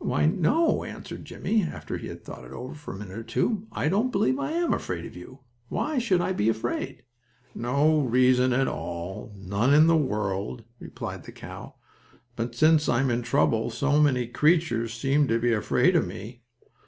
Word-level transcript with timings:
"Why 0.00 0.26
no," 0.26 0.84
answered 0.84 1.24
Jimmie, 1.24 1.62
after 1.62 1.96
he 1.96 2.08
had 2.08 2.22
thought 2.22 2.44
it 2.44 2.52
over 2.52 2.74
for 2.74 2.92
a 2.92 2.98
minute 2.98 3.16
or 3.18 3.22
two. 3.22 3.68
"I 3.72 3.88
don't 3.88 4.12
believe 4.12 4.38
I 4.38 4.50
am 4.52 4.74
afraid 4.74 5.06
of 5.06 5.16
you. 5.16 5.38
Why 5.70 5.96
should 5.96 6.20
I 6.20 6.34
be 6.34 6.50
afraid?" 6.50 7.04
"No 7.54 8.02
reason 8.02 8.52
at 8.52 8.68
all; 8.68 9.32
none 9.34 9.72
in 9.72 9.86
the 9.86 9.96
world," 9.96 10.64
replied 10.78 11.24
the 11.24 11.32
cow. 11.32 11.76
"But 12.36 12.54
since 12.54 12.86
I'm 12.86 13.08
in 13.08 13.22
trouble 13.22 13.70
so 13.70 13.98
many 13.98 14.26
creatures 14.26 14.92
seem 14.92 15.26
to 15.28 15.38
be 15.40 15.54
afraid 15.54 15.96
of 15.96 16.06
me. 16.06 16.42